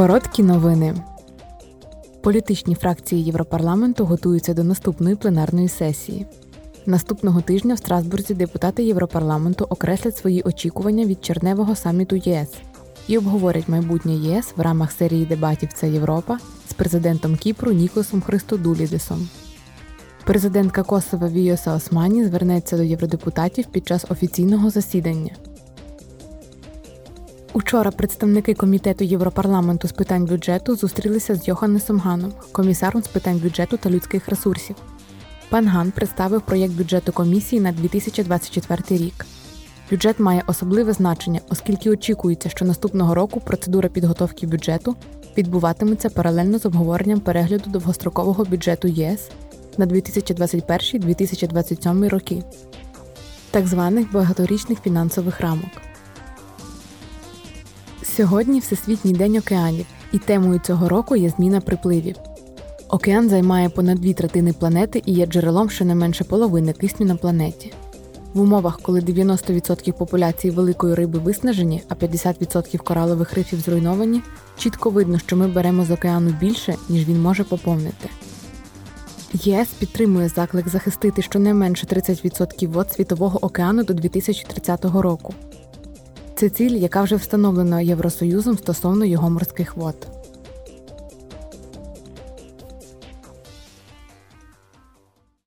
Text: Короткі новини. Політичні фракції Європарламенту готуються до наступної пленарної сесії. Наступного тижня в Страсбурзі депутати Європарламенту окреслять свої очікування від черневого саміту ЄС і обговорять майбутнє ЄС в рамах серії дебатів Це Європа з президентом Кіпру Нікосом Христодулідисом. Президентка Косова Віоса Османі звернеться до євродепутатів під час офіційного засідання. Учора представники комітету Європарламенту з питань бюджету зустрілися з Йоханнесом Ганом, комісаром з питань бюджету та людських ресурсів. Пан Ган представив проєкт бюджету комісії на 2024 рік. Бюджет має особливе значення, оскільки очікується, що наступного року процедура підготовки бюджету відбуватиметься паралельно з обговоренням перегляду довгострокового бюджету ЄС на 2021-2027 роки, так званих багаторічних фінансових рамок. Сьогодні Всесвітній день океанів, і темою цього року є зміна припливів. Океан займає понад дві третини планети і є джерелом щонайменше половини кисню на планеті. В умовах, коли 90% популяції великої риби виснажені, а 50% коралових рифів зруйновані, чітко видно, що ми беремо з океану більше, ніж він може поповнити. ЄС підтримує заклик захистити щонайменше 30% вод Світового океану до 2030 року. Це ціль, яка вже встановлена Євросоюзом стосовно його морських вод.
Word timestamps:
Короткі 0.00 0.42
новини. 0.42 0.94
Політичні 2.20 2.74
фракції 2.74 3.24
Європарламенту 3.24 4.04
готуються 4.04 4.54
до 4.54 4.64
наступної 4.64 5.16
пленарної 5.16 5.68
сесії. 5.68 6.26
Наступного 6.86 7.40
тижня 7.40 7.74
в 7.74 7.78
Страсбурзі 7.78 8.34
депутати 8.34 8.84
Європарламенту 8.84 9.66
окреслять 9.68 10.16
свої 10.16 10.42
очікування 10.42 11.04
від 11.04 11.24
черневого 11.24 11.76
саміту 11.76 12.16
ЄС 12.16 12.48
і 13.08 13.18
обговорять 13.18 13.68
майбутнє 13.68 14.12
ЄС 14.12 14.52
в 14.56 14.60
рамах 14.60 14.92
серії 14.92 15.26
дебатів 15.26 15.72
Це 15.74 15.88
Європа 15.88 16.38
з 16.68 16.72
президентом 16.72 17.36
Кіпру 17.36 17.72
Нікосом 17.72 18.20
Христодулідисом. 18.20 19.28
Президентка 20.24 20.82
Косова 20.82 21.28
Віоса 21.28 21.74
Османі 21.74 22.24
звернеться 22.24 22.76
до 22.76 22.82
євродепутатів 22.82 23.66
під 23.66 23.88
час 23.88 24.04
офіційного 24.08 24.70
засідання. 24.70 25.32
Учора 27.52 27.90
представники 27.90 28.54
комітету 28.54 29.04
Європарламенту 29.04 29.88
з 29.88 29.92
питань 29.92 30.24
бюджету 30.24 30.76
зустрілися 30.76 31.34
з 31.34 31.48
Йоханнесом 31.48 31.98
Ганом, 31.98 32.32
комісаром 32.52 33.02
з 33.02 33.08
питань 33.08 33.38
бюджету 33.38 33.76
та 33.76 33.90
людських 33.90 34.28
ресурсів. 34.28 34.76
Пан 35.48 35.68
Ган 35.68 35.90
представив 35.90 36.42
проєкт 36.42 36.74
бюджету 36.74 37.12
комісії 37.12 37.60
на 37.60 37.72
2024 37.72 39.04
рік. 39.04 39.26
Бюджет 39.90 40.20
має 40.20 40.42
особливе 40.46 40.92
значення, 40.92 41.40
оскільки 41.48 41.90
очікується, 41.90 42.48
що 42.48 42.64
наступного 42.64 43.14
року 43.14 43.40
процедура 43.40 43.88
підготовки 43.88 44.46
бюджету 44.46 44.96
відбуватиметься 45.38 46.10
паралельно 46.10 46.58
з 46.58 46.66
обговоренням 46.66 47.20
перегляду 47.20 47.70
довгострокового 47.70 48.44
бюджету 48.44 48.88
ЄС 48.88 49.30
на 49.78 49.86
2021-2027 49.86 52.08
роки, 52.08 52.42
так 53.50 53.66
званих 53.66 54.12
багаторічних 54.12 54.80
фінансових 54.80 55.40
рамок. 55.40 55.89
Сьогодні 58.20 58.60
Всесвітній 58.60 59.12
день 59.12 59.36
океанів, 59.36 59.86
і 60.12 60.18
темою 60.18 60.60
цього 60.64 60.88
року 60.88 61.16
є 61.16 61.28
зміна 61.28 61.60
припливів. 61.60 62.16
Океан 62.88 63.28
займає 63.28 63.68
понад 63.68 63.98
дві 63.98 64.14
третини 64.14 64.52
планети 64.52 65.02
і 65.06 65.12
є 65.12 65.26
джерелом 65.26 65.70
щонайменше 65.70 66.24
половини 66.24 66.72
кисню 66.72 67.06
на 67.06 67.16
планеті. 67.16 67.72
В 68.34 68.40
умовах, 68.40 68.80
коли 68.82 69.00
90% 69.00 69.92
популяції 69.92 70.50
великої 70.50 70.94
риби 70.94 71.18
виснажені, 71.18 71.82
а 71.88 71.94
50% 71.94 72.78
коралових 72.78 73.32
рифів 73.34 73.60
зруйновані, 73.60 74.22
чітко 74.58 74.90
видно, 74.90 75.18
що 75.18 75.36
ми 75.36 75.48
беремо 75.48 75.84
з 75.84 75.90
океану 75.90 76.34
більше, 76.40 76.74
ніж 76.88 77.08
він 77.08 77.22
може 77.22 77.44
поповнити. 77.44 78.08
ЄС 79.32 79.68
підтримує 79.68 80.28
заклик 80.28 80.68
захистити 80.68 81.22
щонайменше 81.22 81.86
30% 81.86 82.66
вод 82.66 82.92
Світового 82.92 83.44
океану 83.44 83.84
до 83.84 83.94
2030 83.94 84.84
року. 84.84 85.34
Це 86.40 86.48
ціль, 86.48 86.70
яка 86.70 87.02
вже 87.02 87.16
встановлена 87.16 87.80
Євросоюзом 87.80 88.58
стосовно 88.58 89.04
його 89.04 89.30
морських 89.30 89.76
вод. 89.76 90.19